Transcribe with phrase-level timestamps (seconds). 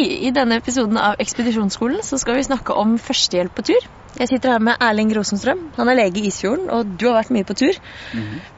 [0.00, 0.14] Hei!
[0.24, 3.88] I denne episoden av Ekspedisjonsskolen så skal vi snakke om førstehjelp på tur.
[4.16, 5.66] Jeg sitter her med Erling Rosenstrøm.
[5.76, 7.76] Han er lege i Isfjorden, og du har vært mye på tur.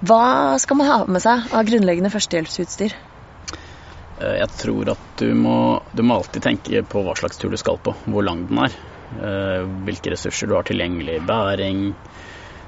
[0.07, 0.21] Hva
[0.63, 2.95] skal man ha med seg av grunnleggende førstehjelpsutstyr?
[4.21, 5.57] Eh, Jeg tror at du må,
[5.91, 8.79] du må alltid tenke på hva slags tur du skal på, hvor lang den er.
[9.19, 11.89] eh, Hvilke ressurser du har tilgjengelig, bæring,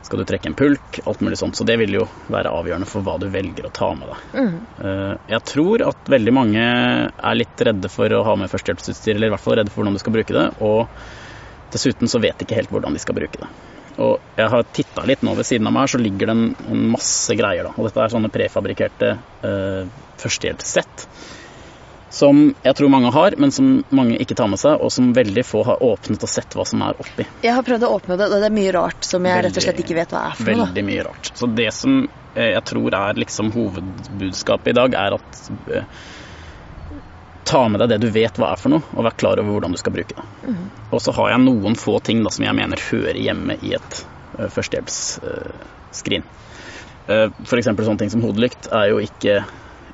[0.04, 1.56] skal du trekke en pulk, alt mulig sånt.
[1.56, 4.24] Så det vil jo være avgjørende for hva du velger å ta med deg.
[4.36, 4.56] Mm.
[5.32, 9.34] Jeg tror at veldig mange er litt redde for å ha med førstehjelpsutstyr, eller i
[9.34, 12.58] hvert fall redde for hvordan du skal bruke det, og dessuten så vet de ikke
[12.58, 13.48] helt hvordan de skal bruke det.
[14.04, 16.84] Og jeg har titta litt nå ved siden av meg, så ligger det en, en
[16.96, 17.68] masse greier.
[17.68, 17.72] da.
[17.78, 19.10] Og dette er sånne prefabrikerte
[19.46, 19.82] eh,
[20.20, 21.06] førstehjelpssett
[22.14, 25.42] som jeg tror mange har, men som mange ikke tar med seg, og som veldig
[25.46, 27.26] få har åpnet og sett hva som er oppi.
[27.42, 29.64] Jeg har prøvd å åpne det, og det er mye rart som jeg rett og
[29.66, 30.68] slett ikke vet hva er for noe.
[30.68, 31.30] Veldig mye rart.
[31.34, 35.40] Så det som eh, jeg tror er liksom hovedbudskapet i dag, er at
[35.74, 35.88] eh,
[37.50, 39.74] ta med deg det du vet hva er for noe, og vær klar over hvordan
[39.74, 40.28] du skal bruke det.
[40.46, 40.62] Mm.
[40.94, 44.00] Og så har jeg noen få ting da, som jeg mener hører hjemme i et
[44.38, 46.24] uh, førstehjelpsskrin.
[47.10, 47.74] Uh, F.eks.
[47.74, 49.42] sånne ting som hodelykt er jo ikke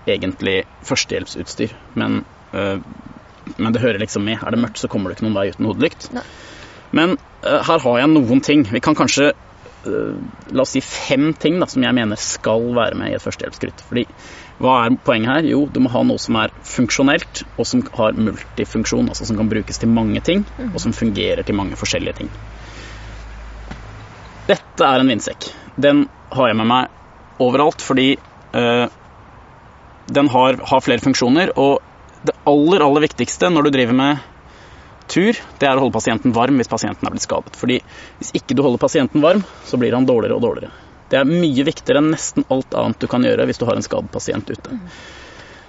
[0.09, 2.79] egentlig førstehjelpsutstyr, men, eh,
[3.56, 4.41] men det hører liksom med.
[4.43, 6.11] Er det mørkt, så kommer du ikke noen vei uten hodelykt.
[6.15, 6.25] Nei.
[6.97, 8.65] Men eh, her har jeg noen ting.
[8.71, 12.98] Vi kan kanskje eh, la oss si fem ting da, som jeg mener skal være
[12.98, 13.84] med i et førstehjelpsskritt.
[13.89, 14.06] Fordi
[14.61, 15.51] hva er poenget her?
[15.55, 19.48] Jo, du må ha noe som er funksjonelt, og som har multifunksjon, altså som kan
[19.53, 22.33] brukes til mange ting, og som fungerer til mange forskjellige ting.
[24.51, 25.47] Dette er en vindsekk.
[25.81, 28.87] Den har jeg med meg overalt fordi eh,
[30.11, 31.80] den har, har flere funksjoner, og
[32.27, 34.27] det aller, aller viktigste når du driver med
[35.11, 37.56] tur, det er å holde pasienten varm hvis pasienten er blitt skadet.
[37.58, 37.80] Fordi
[38.20, 40.75] hvis ikke du holder pasienten varm, så blir han dårligere og dårligere.
[41.10, 43.87] Det er mye viktigere enn nesten alt annet du kan gjøre hvis du har en
[43.87, 44.78] skadet pasient ute.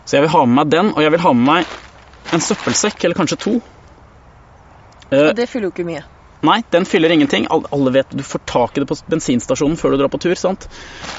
[0.06, 3.06] Så jeg vil ha med meg den, og jeg vil ha med meg en søppelsekk,
[3.08, 3.54] eller kanskje to.
[5.10, 6.04] Eh, Og det fyller jo ikke mye.
[6.42, 7.46] Nei, den fyller ingenting.
[7.54, 10.36] Alle- vet du får tak i det på bensinstasjonen før du drar på tur.
[10.36, 10.68] sant?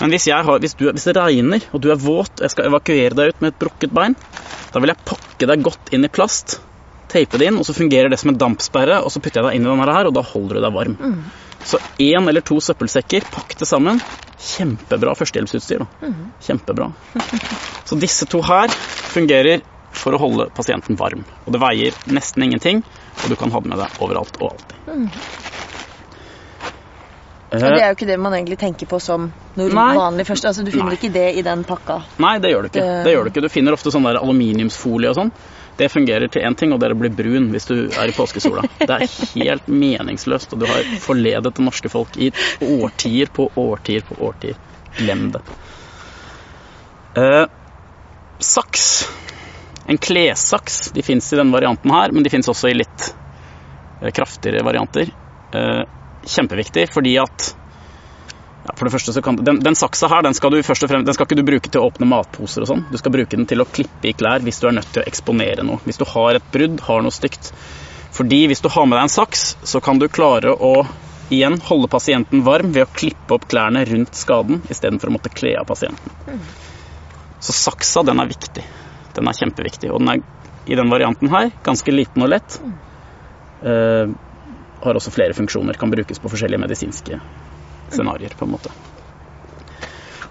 [0.00, 2.50] Men hvis, jeg har, hvis, du, hvis det regner, og du er våt, og jeg
[2.50, 4.16] skal evakuere deg ut med et brukket bein,
[4.72, 6.60] da vil jeg pakke deg godt inn i plast,
[7.12, 9.56] teipe det inn, og så fungerer det som en dampsperre, og så putter jeg deg
[9.60, 10.96] inn i denne her, og da holder du deg varm.
[11.62, 14.00] Så én eller to søppelsekker, pakk det sammen.
[14.42, 15.84] Kjempebra førstehjelpsutstyr.
[15.84, 16.10] da.
[16.42, 16.88] Kjempebra.
[17.86, 18.72] Så disse to her
[19.12, 21.24] fungerer for å holde pasienten varm.
[21.46, 22.82] Og det veier nesten ingenting,
[23.22, 24.76] og du kan ha det med deg overalt og alltid.
[27.52, 29.26] Og Eh, det er jo ikke det man egentlig tenker på som
[29.58, 29.90] noe Nei.
[29.94, 30.46] vanlig først.
[30.48, 30.96] Altså, du finner Nei.
[30.96, 31.98] ikke det i den pakka.
[32.24, 32.80] Nei, det gjør du ikke.
[32.80, 33.42] Det- Det gjør du ikke.
[33.42, 35.32] Du finner ofte sånn der aluminiumsfolie og sånn.
[35.76, 38.12] Det fungerer til én ting, og det er å bli brun hvis du er i
[38.12, 38.62] påskesola.
[38.78, 39.06] Det er
[39.44, 42.30] helt meningsløst, og du har forledet det norske folk i
[42.62, 44.56] årtier på årtier på årtier.
[44.96, 45.42] Glem det.
[47.16, 47.46] Eh,
[48.40, 49.06] saks.
[49.86, 50.90] En klessaks.
[50.94, 53.08] De fins i denne varianten her, men de fins også i litt
[54.00, 55.10] eh, kraftigere varianter.
[55.52, 55.82] Eh,
[56.22, 57.50] kjempeviktig fordi at
[58.62, 60.90] ja, for det første så kan den, den saksa her, den skal, du først og
[60.92, 62.84] fremst, den skal ikke du bruke til å åpne matposer og sånn.
[62.92, 65.08] Du skal bruke den til å klippe i klær hvis du er nødt til å
[65.10, 65.82] eksponere noe.
[65.82, 67.50] Hvis du har et brudd, har noe stygt.
[68.14, 70.76] Fordi hvis du har med deg en saks, så kan du klare å
[71.32, 75.56] igjen holde pasienten varm ved å klippe opp klærne rundt skaden istedenfor å måtte kle
[75.58, 76.38] av pasienten.
[77.42, 78.62] Så saksa, den er viktig.
[79.16, 79.90] Den er kjempeviktig.
[79.92, 80.22] Og den er
[80.66, 82.58] i den varianten her ganske liten og lett.
[83.62, 84.12] Uh,
[84.82, 87.18] har også flere funksjoner, kan brukes på forskjellige medisinske
[87.92, 88.72] scenarioer, på en måte.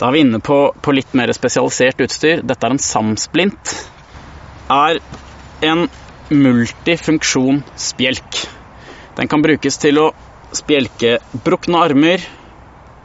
[0.02, 2.42] Da er vi inne på, på litt mer spesialisert utstyr.
[2.44, 3.76] Dette er en samsplint.
[4.72, 5.00] Er
[5.68, 5.86] en
[6.32, 8.42] multifunksjon spjelk.
[9.20, 10.10] Den kan brukes til å
[10.56, 12.24] spjelke brukne armer,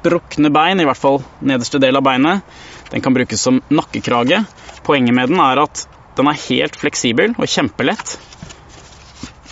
[0.06, 2.56] brukne bein, i hvert fall nederste del av beinet.
[2.96, 4.44] Den kan brukes som nakkekrage.
[4.82, 5.82] Poenget med den er at
[6.16, 8.14] den er helt fleksibel og kjempelett.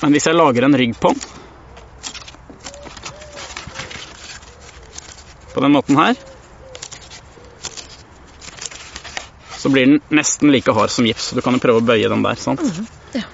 [0.00, 1.20] Men hvis jeg lager en rygg på den
[5.52, 6.16] på den måten her,
[9.60, 11.34] så blir den nesten like hard som gips.
[11.36, 12.40] Du kan jo prøve å bøye den der.
[12.40, 12.64] sant?
[13.12, 13.26] ja.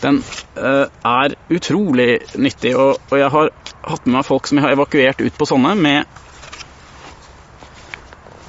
[0.00, 0.22] Den
[0.56, 2.08] eh, er utrolig
[2.40, 3.52] nyttig, og, og jeg har
[3.92, 6.20] hatt med meg folk som jeg har evakuert ut på sånne med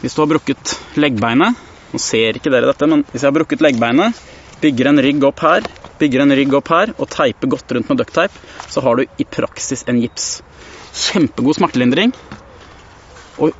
[0.01, 3.63] Hvis du har brukket leggbeinet Nå ser ikke dere dette, men hvis jeg har brukket
[3.65, 4.15] leggbeinet,
[4.61, 5.65] bygger en rygg opp her,
[5.99, 9.25] bygger en rygg opp her og teiper godt rundt med ducktape, så har du i
[9.27, 10.29] praksis en gips.
[10.95, 12.13] Kjempegod smertelindring.
[13.43, 13.51] Og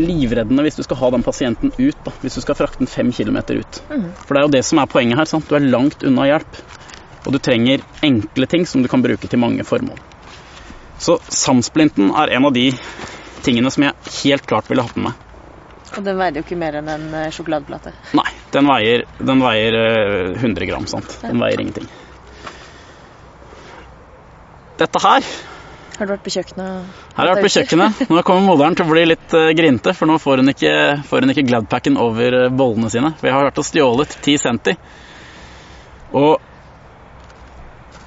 [0.00, 2.02] livreddende hvis du skal ha den pasienten ut.
[2.04, 3.80] da, Hvis du skal frakte den fem kilometer ut.
[4.26, 5.30] For det er jo det som er poenget her.
[5.30, 5.48] sant?
[5.48, 6.60] Du er langt unna hjelp.
[7.26, 9.98] Og du trenger enkle ting som du kan bruke til mange formål.
[10.98, 12.70] Så samsplinten er en av de
[13.44, 15.29] tingene som jeg helt klart ville hatt med meg.
[15.96, 17.92] Og den veide jo ikke mer enn en eh, sjokoladeplate.
[18.18, 21.16] Nei, den veier, den veier eh, 100 gram, sant.
[21.24, 21.88] Den veier ingenting.
[24.80, 25.24] dette her
[25.98, 26.68] Har du vært på kjøkkenet?
[27.12, 27.98] Her har jeg vært på kjøkkenet.
[28.08, 30.70] Nå kommer moderen til å bli litt uh, grinte, for nå får hun ikke,
[31.10, 33.10] får hun ikke Gladpacken over bollene sine.
[33.18, 34.74] For jeg har vært og stjålet 10 centi.
[36.16, 36.40] Og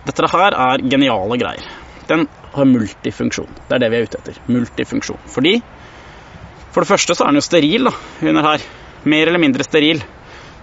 [0.08, 1.70] dette her er geniale greier.
[2.10, 2.26] Den
[2.56, 3.54] har multifunksjon.
[3.70, 4.42] Det er det vi er ute etter.
[4.50, 5.22] Multifunksjon.
[5.30, 5.54] Fordi
[6.74, 7.94] For det første så er den jo steril da,
[8.26, 8.64] under her.
[9.06, 10.02] Mer eller mindre steril.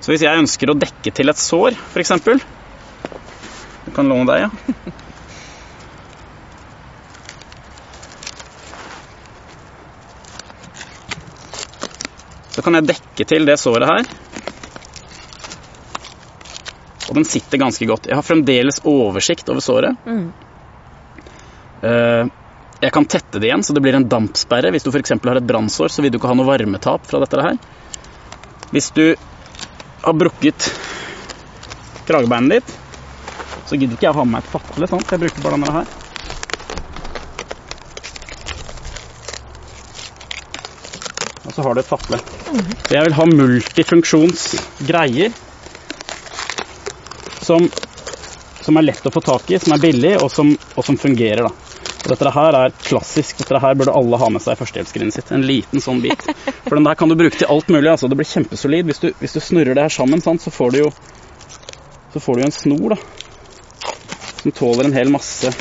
[0.01, 2.17] Så hvis jeg ønsker å dekke til et sår, f.eks.
[3.85, 4.51] Du kan låne deg, ja.
[12.51, 14.11] Så kan jeg dekke til det såret her.
[17.11, 18.11] Og den sitter ganske godt.
[18.11, 19.95] Jeg har fremdeles oversikt over såret.
[20.11, 20.29] Mm.
[22.81, 24.71] Jeg kan tette det igjen, så det blir en dampsperre.
[24.73, 25.13] Hvis du f.eks.
[25.13, 27.59] har et brannsår, så vil du ikke ha noe varmetap fra dette her.
[28.73, 29.13] Hvis du
[30.01, 30.73] har brukket
[32.09, 32.73] kragebeinet ditt,
[33.69, 35.13] så gidder ikke jeg å ha med meg et fatle, sant?
[35.13, 35.85] Jeg bruker bare denne her.
[41.45, 42.17] Og så har du et fatle.
[42.89, 45.29] Jeg vil ha multifunksjonsgreier
[47.45, 47.69] som,
[48.65, 51.45] som er lett å få tak i, som er billig, og som, og som fungerer.
[51.51, 51.70] da.
[52.01, 53.39] Dette her er klassisk.
[53.43, 55.33] Dette her burde alle ha med seg i førstehjelpsgrinet sitt.
[55.37, 56.25] En liten sånn bit.
[56.65, 57.91] For den der kan du bruke til alt mulig.
[57.93, 58.09] altså.
[58.09, 58.89] Det blir kjempesolid.
[58.89, 60.93] Hvis du, hvis du snurrer det her sammen, sant, så får du jo
[62.13, 62.97] så får du en snor da,
[64.43, 65.53] som tåler en hel masse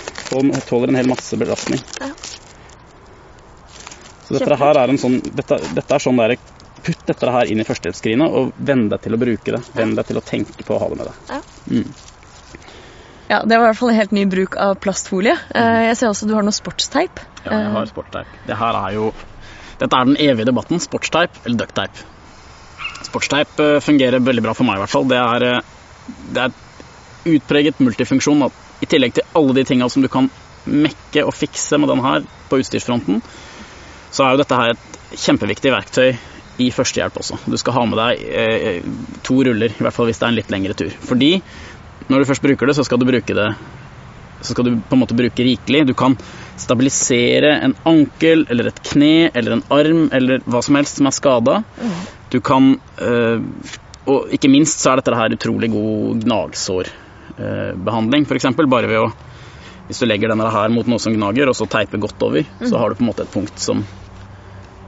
[0.69, 1.79] tåler en hel masse belastning.
[1.99, 2.09] Ja.
[4.27, 6.35] Så dette her er en sånn Dette, dette er sånn der
[6.79, 9.59] Putt dette her inn i førstehjelpsskrinet og venn deg til å bruke det.
[9.75, 11.17] Venn deg til å tenke på å ha det med deg.
[11.27, 11.39] Ja.
[11.67, 11.89] Mm.
[13.29, 15.35] Ja, Det var i hvert fall en helt ny bruk av plastfolie.
[15.55, 17.19] Eh, Jeg ser også du har noe sportsteip.
[17.45, 18.31] Ja, jeg har sportsteip.
[18.47, 19.11] Det her er jo
[19.79, 20.81] Dette er den evige debatten.
[20.83, 22.01] Sportsteip eller duckteip.
[23.05, 25.05] Sportsteip eh, fungerer veldig bra for meg, i hvert fall.
[25.07, 25.61] Det er, eh,
[26.35, 28.43] det er utpreget multifunksjon.
[28.81, 30.27] I tillegg til alle de tinga som du kan
[30.65, 33.21] mekke og fikse med den her på utstyrsfronten,
[34.11, 36.17] så er jo dette her et kjempeviktig verktøy
[36.59, 37.37] i førstehjelp også.
[37.47, 38.81] Du skal ha med deg eh,
[39.23, 40.91] to ruller, i hvert fall hvis det er en litt lengre tur.
[40.91, 41.37] Fordi
[42.09, 43.49] når du først bruker det, så skal du bruke det
[44.41, 45.87] så skal du på en måte bruke rikelig.
[45.87, 46.17] Du kan
[46.59, 51.15] stabilisere en ankel eller et kne eller en arm eller hva som helst som er
[51.15, 51.55] skada.
[52.31, 53.41] Du kan øh,
[54.09, 58.45] Og ikke minst så er dette her utrolig god gnagsårbehandling, f.eks.
[58.57, 59.11] Bare ved å
[59.89, 62.77] Hvis du legger denne her mot noe som gnager, og så teiper godt over, så
[62.77, 63.83] har du på en måte et punkt som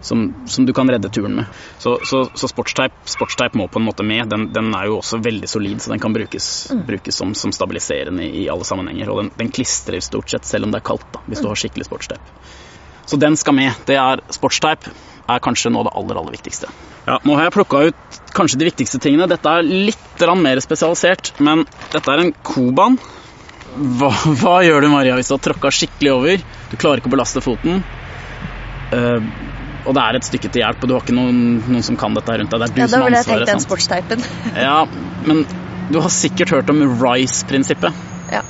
[0.02, 1.46] som, som, du kan redde turen med.
[1.78, 4.28] Så, så, så sportsteip, sportsteip, må på en måte med.
[4.30, 6.84] Den, den, er jo også veldig solid, så den kan brukes, mm.
[6.88, 9.14] brukes som, som, stabiliserende i, i, alle sammenhenger.
[9.14, 11.46] Og den, den, klistrer stort sett, selv om det er kaldt, da, hvis mm.
[11.46, 12.34] du har skikkelig sportsteip.
[13.06, 13.74] Så den skal med.
[13.86, 14.86] Det er Sportsteip
[15.32, 16.70] er kanskje noe av det aller, aller viktigste.
[17.08, 19.30] Ja, nå har jeg plukka ut kanskje de viktigste tingene.
[19.30, 23.00] Dette er litt mer spesialisert, men dette er en koban.
[23.72, 24.12] Hva,
[24.42, 26.44] hva gjør du, Maria, hvis du har tråkka skikkelig over?
[26.72, 27.82] Du klarer ikke å belaste foten.
[28.92, 29.24] Uh,
[29.82, 32.16] og det er et stykke til hjelp, og du har ikke noen, noen som kan
[32.18, 32.62] dette rundt deg.
[32.62, 33.28] Det er du ja, som har ansvaret.
[33.28, 34.26] Da ville jeg tenkt den
[34.68, 34.80] ja,
[35.28, 35.46] men
[35.92, 38.04] du har sikkert hørt om RISE-prinsippet.
[38.32, 38.44] Ja.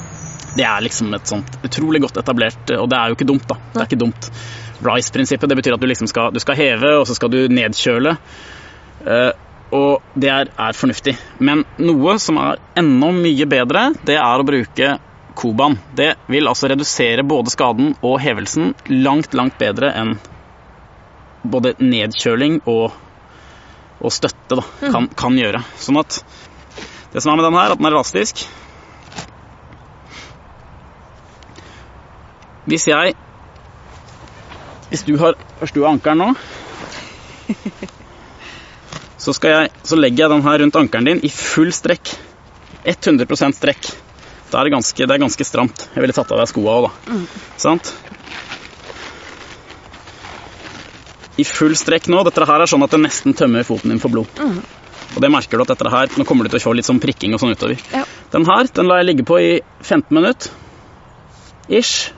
[0.57, 3.56] Det er liksom et sånt utrolig godt etablert Og det er jo ikke dumt, da.
[3.72, 4.27] Det er ikke dumt.
[4.84, 8.17] RISE-prinsippet det betyr at du liksom skal, du skal heve, og så skal du nedkjøle.
[9.06, 9.32] Uh,
[9.72, 11.15] og det er, er, fornuftig.
[11.39, 14.98] Men noe som er enda mye bedre, det er å bruke
[15.39, 15.77] Koban.
[15.96, 20.17] Det vil altså redusere både skaden og hevelsen langt, langt bedre enn
[21.43, 22.91] både nedkjøling og,
[24.01, 25.63] og støtte da, kan, kan, gjøre.
[25.81, 26.21] Sånn at
[27.12, 28.45] det som er med den her, at den er elastisk
[32.69, 33.15] Hvis jeg
[34.91, 36.29] Hvis du har, har ankelen nå
[39.21, 42.13] så, jeg, så, legger jeg den her rundt ankelen din i full strekk.
[42.88, 43.89] 100 strekk.
[44.51, 45.83] Da er det, ganske, det er ganske stramt.
[45.91, 46.91] Jeg ville tatt av deg skoa òg, da.
[47.12, 47.25] Mm.
[47.60, 47.91] Sant?
[51.40, 52.24] I full strekk nå.
[52.28, 54.32] Dette her er sånn at det nesten tømmer foten din for blod.
[54.40, 54.60] Mm.
[55.12, 57.02] Og det merker du at dette her Nå kommer du til å få litt sånn
[57.04, 57.80] prikking og sånn utover.
[57.92, 58.06] Ja.
[58.32, 60.52] Den her den lar jeg ligge på i 15 minutter.
[61.72, 62.12] Ish.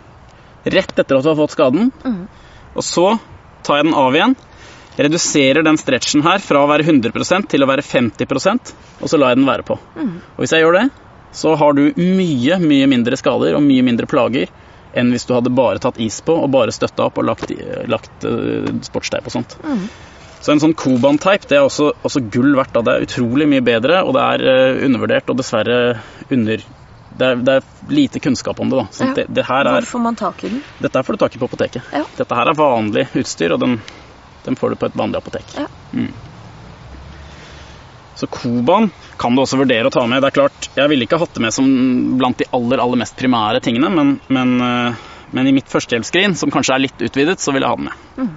[0.63, 1.91] Rett etter at du har fått skaden.
[2.05, 2.25] Mm.
[2.73, 3.07] Og så
[3.65, 4.35] tar jeg den av igjen.
[4.93, 9.33] Reduserer den stretchen her fra å være 100% til å være 50% og så lar
[9.33, 9.77] jeg den være på.
[9.97, 10.13] Mm.
[10.35, 10.83] Og hvis jeg gjør det,
[11.33, 14.51] så har du mye, mye mindre skader og mye mindre plager
[14.93, 17.53] enn hvis du hadde bare tatt is på og bare støtta opp og lagt,
[17.89, 19.57] lagt uh, sportsteip og sånt.
[19.63, 19.87] Mm.
[20.43, 22.73] Så en sånn Koban-teip det er også, også, gull verdt.
[22.75, 22.83] Da.
[22.83, 25.77] Det er utrolig mye bedre, og det er uh, undervurdert og dessverre
[26.29, 26.65] under
[27.13, 28.79] det er, det er, lite kunnskap om det.
[28.79, 29.05] da.
[29.05, 29.13] Ja.
[29.13, 30.63] Det, det er, Hvor får man tak i den?
[30.81, 31.89] Dette får du tak i på apoteket.
[31.93, 32.03] Ja.
[32.17, 33.75] Dette her er vanlig utstyr, og den,
[34.45, 35.53] den, får du på et vanlig apotek.
[35.59, 35.67] Ja.
[35.93, 36.09] Mm.
[38.15, 40.21] Så Koban kan du også vurdere å ta med.
[40.21, 41.67] Det er klart, Jeg ville ikke hatt det med som
[42.19, 45.01] blant de aller aller mest primære tingene, men, men, eh,
[45.31, 48.29] men i mitt førstehjelpsskrin, som kanskje er litt utvidet, så vil jeg ha den med.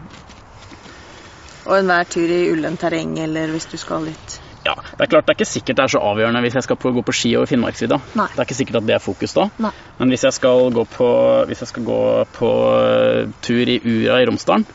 [1.66, 5.26] Og enhver tur i ullent terreng, eller hvis du skal litt Ja, Det er klart
[5.26, 7.36] det er ikke sikkert det er så avgjørende hvis jeg skal på, gå på ski
[7.38, 8.00] over Finnmarksvidda.
[8.14, 9.44] Det er ikke sikkert at det er fokus da.
[9.62, 9.70] Nei.
[10.00, 11.10] Men hvis jeg skal gå på,
[11.46, 12.00] hvis jeg skal gå
[12.34, 14.66] på eh, tur i Ura i Romsdalen,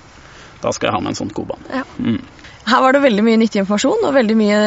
[0.62, 1.67] da skal jeg ha med en sånn koban.
[1.74, 1.84] Ja.
[2.00, 2.22] Mm.
[2.71, 4.59] Her var det veldig mye nyttig informasjon og veldig mye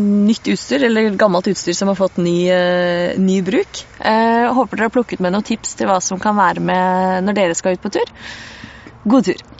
[0.00, 3.82] nytt utstyr, eller gammelt utstyr som har fått ny, eh, ny bruk.
[3.98, 7.36] Jeg håper dere har plukket med noen tips til hva som kan være med når
[7.36, 8.14] dere skal ut på tur.
[9.04, 9.51] God tur!